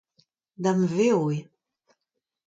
Damvezv 0.63 0.97
eo. 1.09 1.27